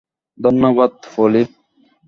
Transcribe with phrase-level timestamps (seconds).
[0.37, 1.43] ধন্যবাদ, পলি।